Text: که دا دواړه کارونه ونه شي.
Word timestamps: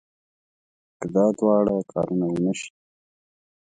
که 0.99 1.05
دا 1.15 1.25
دواړه 1.39 1.73
کارونه 1.91 2.25
ونه 2.29 2.53
شي. 2.59 2.69